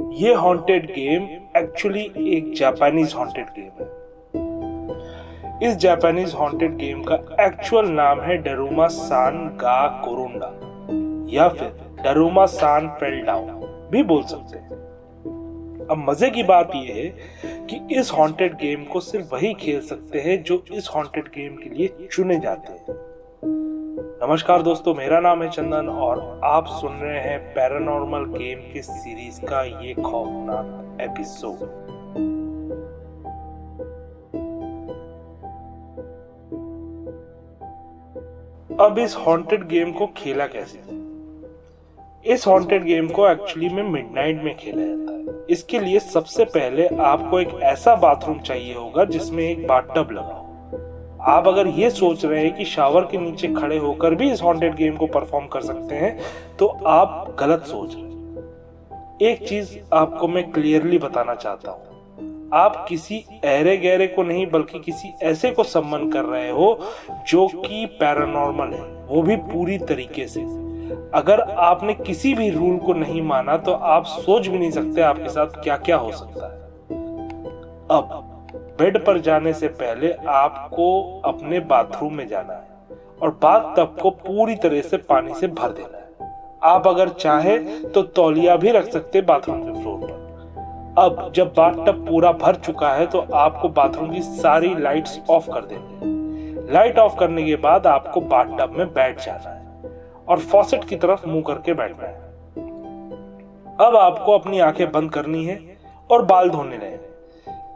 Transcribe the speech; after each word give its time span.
ये 0.00 0.34
haunted 0.34 0.86
game 0.86 1.22
actually 1.56 2.02
एक 2.36 2.52
Japanese 2.56 3.14
haunted 3.14 3.46
game 3.58 3.70
है। 3.80 3.88
इस 5.68 5.76
जापानीज 5.76 6.34
हॉन्टेड 6.34 6.76
गेम 6.76 7.02
का 7.02 7.14
एक्चुअल 7.40 7.88
नाम 7.88 8.20
है 8.20 8.36
डरूमा 8.36 8.86
सान 8.86 9.48
गा 9.48 9.86
कोरोंडा 10.04 10.52
या 11.36 11.48
फिर 11.48 11.72
डरूमा 12.04 12.46
सान 12.46 12.88
फेल 12.88 13.20
डाउन 13.22 13.46
भी 13.92 14.02
बोल 14.02 14.22
सकते 14.22 14.58
हैं। 14.58 14.70
अब 15.90 16.04
मज़े 16.08 16.30
की 16.30 16.42
बात 16.42 16.72
यह 16.74 16.94
है 16.94 17.08
कि 17.66 17.94
इस 17.94 18.12
हॉन्टेड 18.12 18.54
गेम 18.54 18.84
को 18.84 19.00
सिर्फ़ 19.00 19.34
वही 19.34 19.54
खेल 19.54 19.80
सकते 19.80 20.20
हैं 20.20 20.42
जो 20.42 20.64
इस 20.72 20.88
हॉन्टेड 20.94 21.24
गेम 21.24 21.56
के 21.56 21.70
लिए 21.70 22.08
चुने 22.12 22.38
जाते 22.40 22.72
हैं। 22.72 23.09
नमस्कार 24.02 24.62
दोस्तों, 24.62 24.94
मेरा 24.94 25.20
नाम 25.20 25.42
है 25.42 25.50
चंदन 25.50 25.88
और 25.88 26.40
आप 26.44 26.66
सुन 26.66 26.92
रहे 26.92 27.20
हैं 27.20 27.54
पैरानॉर्मल 27.54 28.24
गेम 28.24 28.58
के 28.72 28.82
सीरीज़ 28.82 29.40
का 29.40 29.62
ये 29.62 29.94
खौफनाक 29.94 31.00
एपिसोड। 31.00 31.68
अब 38.80 38.98
इस 38.98 39.16
हॉन्टेड 39.26 39.68
गेम 39.68 39.92
को 39.92 40.06
खेला 40.16 40.46
कैसे? 40.46 40.80
इस 42.32 42.46
हॉन्टेड 42.46 42.84
गेम 42.84 43.08
को 43.08 43.28
एक्चुअली 43.28 43.68
में 43.68 43.82
मिडनाइट 43.82 44.42
में 44.42 44.56
खेला 44.56 44.82
जाता 44.82 45.12
है। 45.12 45.46
इसके 45.50 45.78
लिए 45.78 45.98
सबसे 45.98 46.44
पहले 46.44 46.88
आपको 46.88 47.40
एक 47.40 47.48
ऐसा 47.62 47.96
बाथरूम 47.96 48.38
चाहिए 48.38 48.74
होगा 48.74 49.04
जिसमें 49.04 49.44
एक 49.44 49.66
बाथटब 49.66 50.08
लगा 50.12 50.34
हो। 50.34 50.49
आप 51.20 51.48
अगर 51.48 51.66
ये 51.66 51.90
सोच 51.90 52.24
रहे 52.24 52.42
हैं 52.42 52.54
कि 52.54 52.64
शावर 52.64 53.04
के 53.04 53.18
नीचे 53.18 53.48
खड़े 53.48 53.78
होकर 53.78 54.14
भी 54.14 54.30
इस 54.32 54.42
हॉन्टेड 54.42 54.76
गेम 54.76 54.96
को 54.96 55.06
परफॉर्म 55.06 55.46
कर 55.46 55.60
सकते 55.60 55.94
हैं 55.94 56.18
तो 56.58 56.66
आप 56.86 57.36
गलत 57.40 57.62
सोच 57.62 57.94
रहे 57.94 58.04
हैं। 58.04 58.10
एक 59.22 59.48
चीज़ 59.48 59.76
आपको 59.92 60.28
मैं 60.28 60.50
क्लियरली 60.52 60.98
बताना 60.98 61.34
चाहता 61.34 61.70
हूँ। 61.70 62.50
आप 62.54 62.86
किसी 62.88 63.24
ऐरे 63.44 63.76
गहरे 63.76 64.06
को 64.06 64.22
नहीं, 64.22 64.46
बल्कि 64.50 64.78
किसी 64.78 65.12
ऐसे 65.22 65.50
को 65.50 65.62
सम्मान 65.62 66.10
कर 66.10 66.24
रहे 66.24 66.50
हो 66.50 66.80
जो 67.28 67.46
कि 67.46 67.86
पैरानॉर्मल 67.86 68.74
है। 68.74 69.06
वो 69.06 69.22
भी 69.22 69.36
पूरी 69.36 69.78
तरीके 69.78 70.26
से। 70.26 70.40
अगर 71.14 71.40
आपने 71.40 71.94
किसी 71.94 72.34
भी 72.34 72.50
रूल 72.50 72.78
को 72.78 72.92
नहीं 72.92 73.22
माना 73.22 73.56
तो 73.56 73.72
आप 73.72 74.04
सोच 74.04 74.46
भी 74.46 74.58
नहीं 74.58 74.70
सकते 74.70 75.00
आपके 75.00 75.28
साथ 75.28 75.46
क्या 75.46 75.76
क्या 75.76 75.96
हो 75.96 76.12
सकता 76.12 76.46
है। 76.46 76.60
अब 77.90 78.29
बेड 78.80 79.04
पर 79.04 79.18
जाने 79.18 79.52
से 79.52 79.68
पहले 79.68 80.12
आपको 80.28 80.88
अपने 81.24 81.60
बाथरूम 81.60 82.14
में 82.14 82.26
जाना 82.28 82.52
है 82.52 82.98
और 83.22 83.30
बाथ 83.42 83.74
टब 83.76 83.96
को 84.02 84.10
पूरी 84.10 84.54
तरह 84.56 84.80
से 84.80 84.96
पानी 84.96 85.34
से 85.34 85.46
भर 85.48 85.72
देना 85.72 85.98
है। 85.98 86.30
आप 86.62 86.86
अगर 86.88 87.08
चाहे 87.08 87.58
तो 87.88 88.02
तौलिया 88.02 88.56
भी 88.56 88.70
रख 88.70 88.84
सकते 88.84 89.20
बाथरूम 89.20 89.60
के 89.62 89.82
फ्लोर 89.82 89.98
पर। 90.00 90.18
अब 90.98 91.32
जब 91.34 91.52
बाथ 91.56 91.74
टब 91.86 92.06
पूरा 92.08 92.32
भर 92.32 92.54
चुका 92.54 92.92
है 92.92 93.06
तो 93.06 93.24
आपको 93.34 93.68
बाथरूम 93.68 94.10
की 94.10 94.22
सारी 94.22 94.74
लाइट्स 94.74 95.20
ऑफ़ 95.30 95.50
कर 95.50 95.64
देनी 95.64 95.94
है। 95.94 96.72
लाइट 96.72 96.98
ऑफ़ 96.98 97.18
करने 97.18 97.42
के 97.42 97.56
बाद 97.56 97.86
आपको 97.86 98.20
बाथ 98.20 98.58
टब 98.58 98.74
में 98.78 98.86
बैठ 98.86 99.24
जाना 99.24 99.50
है 99.50 99.92
और 100.28 100.38
फॉसेट 100.38 100.84
की 100.84 100.96
तरफ़ 100.96 101.28
मुँह 101.28 101.42
करके 101.46 101.74
बैठना 101.74 102.06
है। 102.06 102.18
अब 103.80 103.96
आपको 103.96 104.32
अपनी 104.32 104.60
आँखें 104.60 104.90
बंद 104.92 105.12
करनी 105.12 105.44
है 105.44 105.60
और 106.10 106.24
बाल 106.24 106.50
धोने 106.50 106.76
रहे 106.76 107.09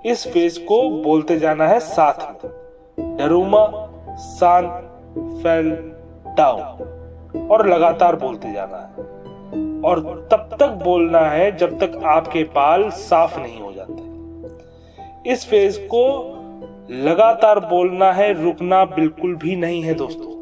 इस 0.04 0.26
फ़ेज़ 0.28 0.58
को 0.60 0.90
बोलते 1.02 1.38
जाना 1.38 1.66
है 1.66 1.80
साथ 1.80 2.44
में। 2.44 3.16
डरूमा 3.16 3.66
सान 4.16 4.66
फेल 5.42 5.70
डाउन 6.36 7.48
और 7.50 7.66
लगातार 7.68 8.16
बोलते 8.16 8.52
जाना 8.52 8.76
है। 8.76 9.04
और 9.82 10.28
तब 10.32 10.56
तक 10.60 10.68
बोलना 10.84 11.20
है 11.20 11.56
जब 11.56 11.78
तक 11.78 12.00
आपके 12.04 12.44
बाल 12.44 12.90
साफ़ 12.90 13.40
नहीं 13.40 13.60
हो 13.60 13.72
जाते। 13.72 15.30
इस 15.30 15.48
फ़ेज़ 15.50 15.80
को 15.80 16.04
लगातार 16.90 17.60
बोलना 17.60 18.12
है 18.12 18.44
रुकना 18.44 18.84
बिल्कुल 18.84 19.34
भी 19.34 19.56
नहीं 19.56 19.82
है 19.82 19.94
दोस्तों। 19.94 20.32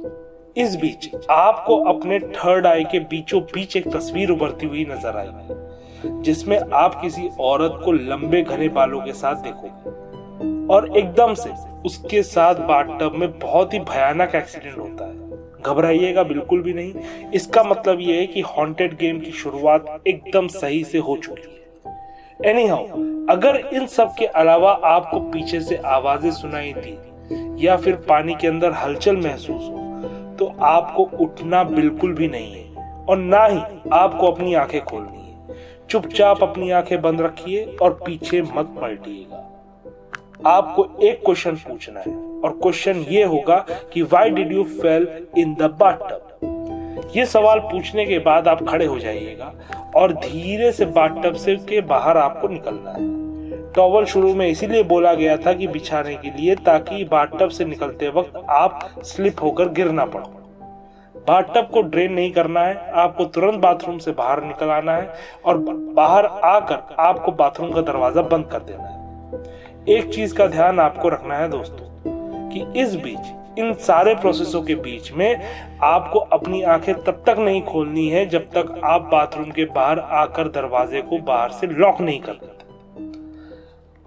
इस 0.57 0.77
बीच 0.77 1.11
आपको 1.31 1.77
अपने 1.85 2.19
थर्ड 2.19 2.67
आई 2.67 2.85
के 2.85 2.99
बीचों 3.01 3.41
बीच 3.41 3.77
एक 3.77 3.93
तस्वीर 3.97 4.31
उभरती 4.31 4.67
हुई 4.67 4.85
नज़र 4.85 5.17
आई। 5.17 5.27
है 5.27 5.72
जिसमें 6.05 6.59
आप 6.75 7.01
किसी 7.01 7.29
औरत 7.41 7.81
को 7.85 7.93
लंबे 7.93 8.43
घने 8.43 8.69
बालों 8.69 9.01
के 9.01 9.13
साथ 9.13 9.43
देखोगे 9.43 10.71
और 10.75 10.97
एकदम 10.99 11.35
से 11.35 11.51
उसके 11.87 12.23
साथ 12.23 12.55
बाथटब 12.69 13.15
में 13.17 13.39
बहुत 13.39 13.75
ही 13.75 13.79
भयानक 13.81 14.35
एक्सीडेंट 14.35 14.79
होता 14.79 15.07
है। 15.07 15.31
घबराइएगा 15.63 16.23
बिल्कुल 16.23 16.63
भी 16.63 16.73
नहीं। 16.73 17.31
इसका 17.31 17.63
मतलब 17.65 18.01
यह 18.01 18.17
है 18.17 18.27
कि 18.27 18.41
हॉन्टेड 18.41 18.97
गेम 18.99 19.21
की 19.21 19.31
शुरुआत 19.33 20.03
एकदम 20.07 20.47
सही 20.49 20.83
से 20.85 20.99
हो 20.99 21.17
चुकी 21.17 21.43
है। 21.43 22.51
एनी 22.51 22.67
हाउ 22.67 22.85
अगर 23.31 23.57
इन 23.75 23.87
सब 23.87 24.15
के 24.19 24.27
अलावा 24.27 24.73
आपको 24.85 25.21
पीछे 25.31 25.61
से 25.61 25.77
आवाज़ें 25.77 26.31
सुनाई 26.31 26.73
दी 26.79 27.67
या 27.67 27.77
फिर 27.77 27.97
पानी 28.09 28.35
के 28.35 28.49
अंदर 28.49 28.73
हलचल 28.73 29.17
महसूस 29.17 29.63
हो 29.63 29.79
तो 30.39 30.53
आपको 30.61 31.03
उठना 31.21 31.63
बिल्कुल 31.65 32.15
भी 32.15 32.29
नहीं 32.29 32.53
है। 32.53 33.05
और 33.05 33.17
ना 33.17 33.45
ही 33.45 33.59
आपको 33.93 34.27
अपनी 34.27 34.55
आँखें 34.55 34.81
खोलनी। 34.85 35.22
चुपचाप 35.91 36.43
अपनी 36.43 36.71
आँखें 36.71 37.01
बंद 37.03 37.21
रखिए 37.21 37.65
और 37.83 37.93
पीछे 38.07 38.43
मत 38.43 38.75
पलटिएगा। 38.81 39.49
आपको 40.47 40.87
एक 41.03 41.21
क्वेश्चन 41.25 41.57
पूछना 41.57 42.01
है 42.01 42.15
और 42.41 42.59
क्वेश्चन 42.63 43.05
ये 43.09 43.25
होगा 43.25 43.57
कि 43.93 44.03
why 44.03 44.31
did 44.31 44.53
you 44.53 44.65
fell 44.65 45.27
in 45.39 45.55
the 45.55 45.63
bathtub 45.81 47.11
ये 47.17 47.27
सवाल 47.27 47.59
पूछने 47.59 48.07
के 48.07 48.19
बाद 48.19 48.49
आप 48.49 48.67
खड़े 48.69 48.87
हो 48.87 48.99
जाइएगा 48.99 49.53
और 49.97 50.13
धीरे 50.13 50.73
से 50.73 50.87
बाथटब 50.87 51.35
से 51.35 51.57
के 51.57 51.81
बाहर 51.81 52.17
आपको 52.17 52.49
निकलना 52.49 52.91
है। 52.91 53.11
टॉवल 53.73 54.05
शुरू 54.05 54.35
में 54.35 54.47
इसीलिए 54.49 54.83
बोला 54.83 55.15
गया 55.15 55.37
था 55.37 55.53
कि 55.53 55.67
बिछाने 55.67 56.15
के 56.15 56.31
लिए 56.31 56.55
ताकि 56.57 57.05
बाथटब 57.05 57.49
से 57.49 57.65
निकलते 57.65 58.09
वक्त 58.09 58.43
आप 58.51 58.91
स्लिप 59.03 59.43
होकर 59.43 59.69
गिर 59.69 59.91
ना 59.91 60.05
पड़ो। 60.05 60.42
बाथटब 61.29 61.69
को 61.73 61.83
ड्रेन 61.83 62.13
नहीं 62.13 62.33
करना 62.33 62.61
है, 62.61 62.91
आपको 62.93 63.25
तुरंत 63.25 63.61
बाथरूम 63.61 63.99
से 63.99 64.13
बाहर 64.13 64.43
निकल 64.45 64.71
आना 64.71 64.97
है 64.97 65.13
और 65.45 65.59
बाहर 65.95 66.27
आकर 66.27 66.95
आपको 67.01 67.33
बाथरूम 67.33 67.73
का 67.73 67.81
दरवाज़ा 67.83 68.23
बंद 68.23 68.47
कर 68.47 68.63
देना 68.63 68.89
है। 68.89 69.01
एक 69.89 70.13
चीज़ 70.15 70.35
का 70.35 70.47
ध्यान 70.47 70.81
आपको 70.81 71.09
रखना 71.09 71.37
है 71.37 71.49
दोस्तों, 71.49 71.87
कि 72.51 72.81
इस 72.81 72.95
बीच, 72.97 73.59
इन 73.59 73.73
सारे 73.81 74.15
प्रोसेसों 74.15 74.63
के 74.63 74.75
बीच 74.75 75.13
में 75.13 75.79
आपको 75.83 76.19
अपनी 76.19 76.63
आँखें 76.65 76.95
तब 76.95 77.23
तक 77.27 77.39
नहीं 77.39 77.63
खोलनी 77.63 78.09
है 78.09 78.25
जब 78.27 78.49
तक 78.49 78.81
आप 78.85 79.09
बाथरूम 79.13 79.51
के 79.51 79.65
बाहर 79.75 79.99
आकर 79.99 80.49
दरवाजे 80.51 81.03
को 81.03 81.19
बाहर 81.23 81.51
से 81.51 81.67
लॉक 81.69 82.01
नहीं 82.01 82.21
कर 82.21 82.33
देते। 82.35 82.71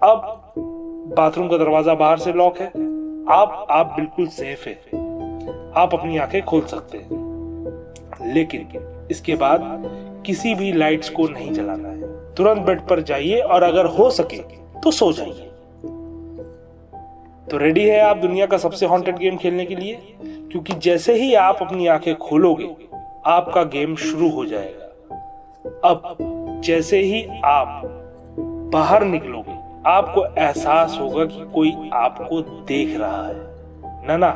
अब 0.02 0.52
बाथरूम 1.16 1.48
का 1.48 1.56
दरवाज़ा 1.56 1.94
बाहर 1.94 2.18
से 2.18 2.32
लॉक 2.32 2.58
है, 2.58 2.66
आप 3.30 3.66
आप 3.70 3.92
बिल्कुल 3.96 4.26
सेफ़ 4.28 4.68
है। 4.68 4.95
आप 5.76 5.94
अपनी 5.94 6.18
आँखें 6.18 6.42
खोल 6.42 6.60
सकते 6.60 6.98
हैं। 6.98 8.34
लेकिन 8.34 8.68
इसके 9.10 9.34
बाद 9.34 9.82
किसी 10.26 10.54
भी 10.54 10.72
लाइट्स 10.72 11.10
को 11.10 11.28
नहीं 11.28 11.52
जलाना 11.52 11.88
है। 11.88 12.34
तुरंत 12.34 12.58
बेड 12.58 12.80
पर 12.80 13.00
जाइए 13.00 13.40
और 13.40 13.62
अगर 13.62 13.86
हो 13.86 14.10
सके 14.10 14.38
तो 14.80 14.90
सो 14.90 15.12
जाइए। 15.12 15.50
तो 17.50 17.56
रेडी 17.56 17.88
है 17.88 18.00
आप 18.00 18.16
दुनिया 18.16 18.46
का 18.46 18.56
सबसे 18.56 18.86
हॉन्टेड 18.86 19.16
गेम 19.16 19.36
खेलने 19.36 19.64
के 19.66 19.74
लिए? 19.74 20.16
क्योंकि 20.22 20.72
जैसे 20.72 21.14
ही 21.14 21.34
आप 21.34 21.58
अपनी 21.62 21.86
आँखें 21.86 22.14
खोलोगे, 22.16 22.68
आपका 23.26 23.62
गेम 23.62 23.96
शुरू 23.96 24.30
हो 24.30 24.44
जाएगा। 24.46 24.84
अब 25.84 26.16
जैसे 26.64 26.98
ही 26.98 27.26
आप 27.44 27.82
बाहर 28.72 29.04
निकलोगे, 29.04 29.56
आपको 29.86 30.24
एहसास 30.24 30.98
होगा 31.00 31.24
कि 31.24 31.46
कोई 31.54 31.90
आपको 31.92 32.40
देख 32.40 32.98
रहा 33.00 33.26
है। 33.26 33.36
ना 34.06 34.16
ना 34.16 34.28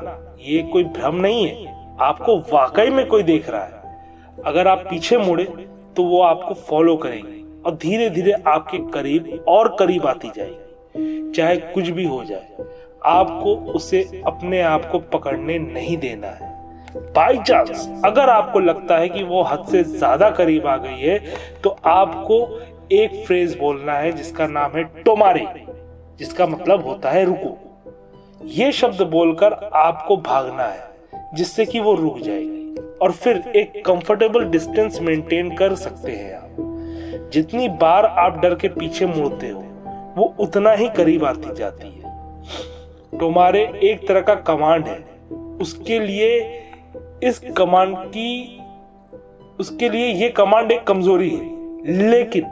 ये 0.43 0.63
कोई 0.63 0.85
भ्रम 0.87 1.17
नहीं 1.17 1.47
है। 1.47 1.79
आपको 2.01 2.37
वाकई 2.53 2.91
में 2.91 3.07
कोई 3.07 3.23
देख 3.25 3.49
रहा 3.51 3.65
है। 3.65 4.43
अगर 4.47 4.69
आप 4.69 4.85
पीछे 4.91 5.17
मुड़े 5.19 5.45
तो 5.97 6.03
वो 6.05 6.21
आपको 6.23 6.55
फॉलो 6.63 6.97
करेंगे 6.97 7.39
और 7.65 7.75
धीरे 7.77 8.09
धीरे 8.11 8.33
आपके 8.49 8.79
करीब 8.93 9.45
और 9.49 9.69
करीब 9.79 10.07
आती 10.07 10.31
जाएगी। 10.37 11.33
चाहे 11.33 11.57
कुछ 11.57 11.89
भी 11.89 12.05
हो 12.05 12.23
जाए, 12.25 12.65
आपको 13.07 13.55
उसे 13.73 14.03
अपने 14.27 14.61
आप 14.63 14.91
को 14.93 14.99
पकड़ने 15.11 15.59
नहीं 15.61 15.97
देना 15.99 16.29
है। 16.29 16.49
बाई 17.15 17.39
चांस 17.39 17.89
अगर 18.05 18.29
आपको 18.29 18.61
लगता 18.61 18.97
है 18.99 19.09
कि 19.09 19.23
वो 19.23 19.43
हद 19.43 19.67
से 19.67 19.83
ज़्यादा 19.85 20.31
करीब 20.33 20.67
आ 20.67 20.77
गई 20.77 21.01
है 21.01 21.19
तो 21.63 21.77
आपको 21.87 22.39
एक 22.93 23.25
फ्रेज 23.27 23.57
बोलना 23.59 23.93
है 23.95 24.13
जिसका 24.13 24.47
नाम 24.49 24.77
है 24.77 24.85
टोमारे, 25.03 25.47
जिसका 26.19 26.47
मतलब 26.47 26.87
होता 26.87 27.11
है 27.11 27.25
रुको। 27.25 27.57
ये 28.45 28.73
शब्द 28.73 29.03
बोलकर 29.03 29.53
आपको 29.73 30.17
भागना 30.17 30.65
है, 30.65 30.91
जिससे 31.35 31.67
कि 31.67 31.81
वो 31.81 31.95
रुक 31.95 32.19
जाएगी। 32.19 32.75
और 33.03 33.13
फिर 33.13 33.37
एक 33.57 33.85
कंफर्टेबल 33.85 34.45
डिस्टेंस 34.45 35.01
मेंटेन 35.01 35.57
कर 35.57 35.75
सकते 35.75 36.13
हैं 36.13 36.35
आप। 36.35 36.57
जितनी 37.33 37.69
बार 37.69 38.07
आप 38.07 38.39
डर 38.39 38.55
के 38.55 38.69
पीछे 38.69 39.07
मुड़ते 39.07 39.49
हो, 39.49 39.61
वो 40.17 40.35
उतना 40.41 40.73
ही 40.73 40.89
करीब 40.89 41.25
आती 41.25 41.55
जाती 41.55 41.89
है। 41.89 42.01
तुम्हारे 43.19 43.81
एक 43.83 44.09
तरह 44.09 44.21
का 44.21 44.35
कमांड 44.35 44.87
है। 44.87 45.05
उसके 45.61 45.99
लिए, 45.99 46.63
इस 47.23 47.39
कमांड 47.39 47.97
की, 47.99 48.61
उसके 49.61 49.89
लिए 49.89 50.07
ये 50.07 50.29
कमांड 50.29 50.73
एक 50.73 50.85
कमज़ोरी 50.85 51.31
है। 51.31 51.51
लेकिन, 52.11 52.47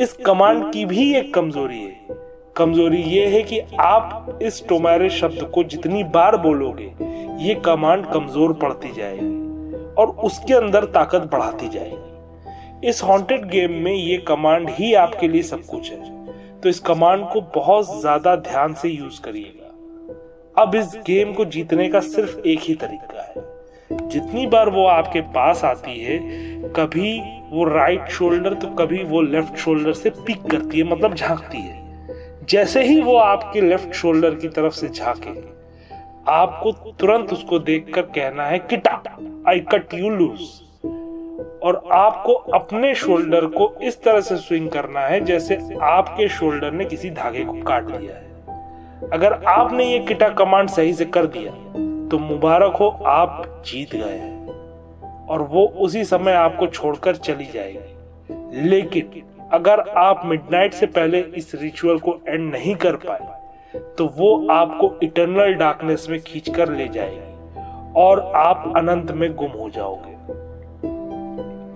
इस 0.00 0.12
कमांड 0.12 0.72
की 0.72 0.84
भी 0.84 1.16
एक 1.16 1.34
कमज़ोरी 1.34 1.82
है। 1.82 2.23
कमज़ोरी 2.56 3.00
ये 3.02 3.26
है 3.26 3.42
कि 3.42 3.58
आप 3.80 4.38
इस 4.42 4.62
टोमारे 4.68 5.08
शब्द 5.10 5.42
को 5.54 5.62
जितनी 5.64 6.02
बार 6.04 6.36
बोलोगे, 6.36 6.84
ये 7.38 7.54
कमांड 7.54 8.06
कमज़ोर 8.06 8.52
पड़ती 8.52 8.92
जाएगी 8.92 9.94
और 9.94 10.08
उसके 10.24 10.54
अंदर 10.54 10.84
ताकत 10.84 11.28
बढ़ाती 11.32 11.68
जाएगी। 11.68 12.88
इस 12.88 13.02
हॉन्टेड 13.02 13.48
गेम 13.50 13.72
में 13.84 13.92
ये 13.92 14.16
कमांड 14.18 14.70
ही 14.70 14.92
आपके 14.94 15.28
लिए 15.28 15.42
सब 15.42 15.64
कुछ 15.66 15.90
है। 15.92 16.60
तो 16.60 16.68
इस 16.68 16.80
कमांड 16.80 17.28
को 17.28 17.40
बहुत 17.54 18.00
ज़्यादा 18.00 18.36
ध्यान 18.42 18.74
से 18.74 18.88
यूज़ 18.88 19.20
करिएगा। 19.20 20.62
अब 20.62 20.74
इस 20.74 20.96
गेम 21.06 21.32
को 21.32 21.44
जीतने 21.44 21.88
का 21.88 22.00
सिर्फ़ 22.00 22.38
एक 22.38 22.60
ही 22.60 22.74
तरीका 22.76 23.22
है। 23.22 24.08
जितनी 24.08 24.46
बार 24.46 24.68
वो 24.70 24.86
आपके 24.86 25.20
पास 25.32 25.64
आती 25.64 26.00
है, 26.00 26.18
कभी 26.76 27.20
वो 27.50 27.64
राइट 27.66 28.08
शोल्डर 28.10 28.54
तो 28.54 28.68
कभी 28.76 29.02
वो 29.04 29.22
लेफ़्ट 29.22 29.56
शोल्डर 29.56 29.92
से 29.92 30.10
पिक 30.18 30.50
करती 30.50 30.78
है 30.78 30.84
मतलब 30.84 31.14
झांकती 31.14 31.58
है। 31.58 31.82
जैसे 32.48 32.82
ही 32.82 33.00
वो 33.00 33.16
आपके 33.16 33.60
लेफ़्ट 33.60 33.92
शोल्डर 33.92 34.34
की 34.34 34.48
तरफ़ 34.48 34.72
से 34.72 34.88
झांके 34.88 35.30
आपको 36.28 36.70
तुरंत 36.72 37.32
उसको 37.32 37.58
देखकर 37.58 38.02
कहना 38.02 38.46
है, 38.46 38.58
किटा 38.60 39.02
आई 39.48 39.60
कट 39.72 39.94
यू 39.94 40.10
लूज 40.10 40.40
और 41.62 41.82
आपको 41.92 42.32
अपने 42.32 42.94
शोल्डर 42.94 43.46
को 43.46 43.72
इस 43.82 44.02
तरह 44.02 44.20
से 44.20 44.36
स्विंग 44.36 44.68
करना 44.70 45.00
है, 45.00 45.20
जैसे 45.20 45.58
आपके 45.82 46.28
शोल्डर 46.28 46.72
ने 46.72 46.84
किसी 46.84 47.10
धागे 47.10 47.44
को 47.44 47.60
काट 47.62 47.84
दिया 47.84 48.14
है। 48.14 49.10
अगर 49.12 49.32
आपने 49.48 49.84
ये 49.84 49.98
किटा 49.98 50.28
कमांड 50.28 50.68
सही 50.68 50.92
से 50.92 51.04
कर 51.06 51.26
दिया 51.26 51.52
तो 52.08 52.18
मुबारक 52.18 52.76
हो, 52.76 52.88
आप 53.06 53.62
जीत 53.66 53.94
गए 53.96 54.16
हैं। 54.16 54.32
और 55.26 55.42
वो 55.42 55.66
उसी 55.66 56.04
समय 56.04 56.32
आपको 56.32 56.66
छोड़कर 56.66 57.16
चली 57.16 57.46
जाएगी। 57.54 58.68
लेकिन 58.68 59.22
अगर 59.52 59.80
आप 59.80 60.22
मिडनाइट 60.24 60.74
से 60.74 60.86
पहले 60.86 61.20
इस 61.36 61.54
रिचुअल 61.54 61.98
को 61.98 62.18
एंड 62.28 62.50
नहीं 62.52 62.74
कर 62.74 62.96
पाए 62.96 63.32
तो 63.98 64.06
वो 64.16 64.46
आपको 64.50 64.92
इटरनल 65.02 65.54
डार्कनेस 65.54 66.06
में 66.10 66.20
खींच 66.20 66.48
कर 66.48 66.68
ले 66.68 66.88
जाएगी 66.88 67.92
और 67.96 68.20
आप 68.36 68.72
अनंत 68.76 69.10
में 69.10 69.34
गुम 69.34 69.50
हो 69.50 69.68
जाओगे। 69.70 70.12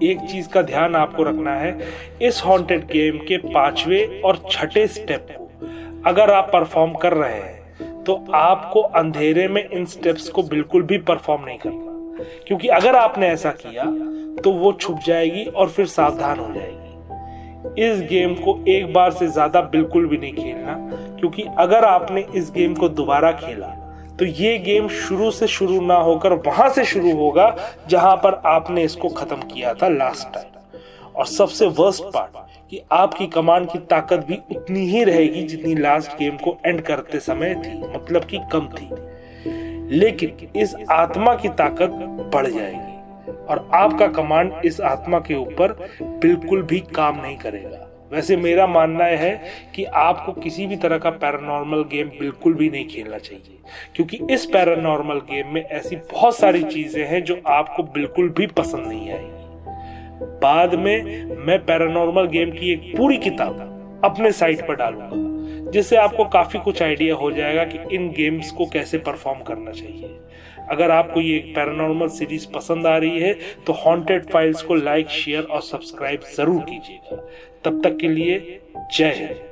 एक 0.03 0.21
चीज़ 0.21 0.49
का 0.49 0.63
ध्यान 0.63 0.97
आपको 0.97 1.23
रखना 1.23 1.55
है, 1.55 1.79
इस 2.23 2.43
हॉन्टेड 2.47 2.85
गेम 2.85 3.19
के 3.19 3.37
पांचवे 3.39 4.21
और 4.25 4.41
छठे 4.51 4.87
स्टेप 4.87 5.27
को 5.31 5.49
अगर 6.07 6.31
आप 6.31 6.51
परफॉर्म 6.53 6.93
कर 6.93 7.13
रहे 7.13 7.35
हैं 7.35 8.03
तो 8.05 8.25
आपको 8.35 8.81
अंधेरे 8.81 9.49
में 9.49 9.69
इन 9.69 9.85
स्टेप्स 9.85 10.29
को 10.29 10.43
बिल्कुल 10.43 10.83
भी 10.83 10.99
परफॉर्म 10.99 11.45
नहीं 11.45 11.59
करना। 11.59 12.25
क्योंकि 12.47 12.69
अगर 12.69 12.97
आपने 12.97 13.29
ऐसा 13.29 13.51
किया 13.51 13.85
तो 14.43 14.51
वो 14.53 14.73
छुप 14.73 14.99
जाएगी 15.07 15.45
और 15.45 15.69
फिर 15.69 15.87
सावधान 15.87 16.39
हो 16.39 16.53
जाएगी। 16.55 16.78
इस 17.81 18.01
गेम 18.11 18.35
को 18.35 18.59
एक 18.69 18.93
बार 18.93 19.11
से 19.11 19.27
ज़्यादा 19.29 19.61
बिल्कुल 19.63 20.07
भी 20.07 20.19
नहीं 20.19 20.33
खेलना, 20.35 20.75
क्योंकि 21.19 21.45
अगर 21.59 21.85
आपने 21.85 22.27
इस 22.37 22.51
गेम 22.51 22.75
को 22.75 22.89
दोबारा 22.91 23.33
खेला 23.35 23.75
तो 24.19 24.25
ये 24.25 24.57
गेम 24.59 24.89
शुरू 24.89 25.31
से 25.31 25.47
शुरू 25.49 25.81
ना 25.81 25.95
होकर 25.97 26.33
वहाँ 26.47 26.69
से 26.69 26.85
शुरू 26.85 27.15
होगा, 27.17 27.55
जहाँ 27.89 28.17
पर 28.17 28.41
आपने 28.47 28.83
इसको 28.85 29.09
खत्म 29.09 29.37
किया 29.43 29.75
था 29.75 29.89
लास्ट 29.89 30.33
टाइम 30.35 31.17
और 31.17 31.27
सबसे 31.27 31.67
वर्स्ट 31.69 32.05
पार्ट 32.15 32.37
कि 32.71 32.81
आपकी 32.93 33.27
कमांड 33.27 33.69
की 33.71 33.79
ताकत 33.91 34.25
भी 34.29 34.39
उतनी 34.51 34.81
ही 34.87 35.05
रहेगी 35.05 35.43
जितनी 35.43 35.75
लास्ट 35.75 36.19
गेम 36.19 36.37
को 36.37 36.57
एंड 36.67 36.81
करते 36.81 37.21
समय 37.21 37.55
थी 37.57 37.79
मतलब 37.87 38.25
कि 38.25 38.41
कम 38.53 38.69
थी। 38.71 38.89
लेकिन 39.91 40.49
इस 40.57 40.75
आत्मा 40.91 41.35
की 41.35 41.49
ताकत 41.49 41.91
बढ़ 42.35 42.47
जाएगी। 42.47 42.88
और 43.29 43.69
आपका 43.75 44.07
कमांड 44.13 44.53
इस 44.65 44.81
आत्मा 44.81 45.19
के 45.19 45.35
ऊपर 45.35 45.73
बिल्कुल 46.03 46.63
भी 46.63 46.81
काम 46.95 47.21
नहीं 47.23 47.37
करेगा। 47.37 47.85
वैसे 48.13 48.37
मेरा 48.37 48.67
मानना 48.67 49.05
है 49.05 49.31
कि 49.75 49.85
आपको 49.85 50.33
किसी 50.33 50.67
भी 50.67 50.77
तरह 50.77 50.99
का 50.99 51.11
पैरानॉर्मल 51.17 51.83
गेम 51.91 52.09
बिल्कुल 52.11 52.55
भी 52.55 52.69
नहीं 52.71 52.87
खेलना 52.89 53.19
चाहिए, 53.19 53.59
क्योंकि 53.95 54.21
इस 54.31 54.47
पैरानॉर्मल 54.47 55.19
गेम 55.31 55.53
में 55.55 55.63
ऐसी 55.63 55.97
बहुत 56.13 56.37
सारी 56.37 56.63
चीज़ें 56.65 57.05
हैं 57.07 57.23
जो 57.25 57.41
आपको 57.47 57.83
बिल्कुल 57.83 58.29
भी 58.29 58.47
पसंद 58.47 58.87
नहीं 58.87 59.11
आएगी। 59.11 60.37
बाद 60.43 60.75
में 60.75 61.37
मैं 61.47 61.59
पैरानॉर्मल 61.65 62.27
गेम 62.27 62.51
की 62.51 62.73
एक 62.73 62.93
पूरी 62.97 63.19
किताब 63.19 64.01
अपने 64.05 64.33
साइट 64.33 64.67
पर 64.69 64.75
डालूँगा। 64.75 65.28
जिससे 65.73 65.97
आपको 65.97 66.25
काफ़ी 66.29 66.59
कुछ 66.59 66.83
आइडिया 66.83 67.15
हो 67.15 67.31
जाएगा 67.33 67.65
कि 67.65 67.79
इन 67.97 68.09
गेम्स 68.11 68.51
को 68.51 68.67
कैसे 68.67 68.99
परफॉर्म 68.99 69.43
करना 69.43 69.73
चाहिए। 69.73 70.17
अगर 70.71 70.91
आपको 70.91 71.21
ये 71.21 71.39
पैरानॉर्मल 71.57 72.09
सीरीज़ 72.09 72.47
पसंद 72.55 72.87
आ 72.87 72.97
रही 72.97 73.21
है 73.21 73.33
तो 73.67 73.73
हॉन्टेड 73.85 74.31
फाइल्स 74.31 74.63
को 74.63 74.75
लाइक 74.75 75.09
शेयर 75.11 75.43
और 75.43 75.63
सब्सक्राइब 75.63 76.21
ज़रूर 76.37 76.63
कीजिएगा। 76.63 77.17
तब 77.65 77.83
तक 77.85 77.97
के 78.01 78.09
लिए 78.09 78.61
जय 78.97 79.13
हिंद। 79.13 79.48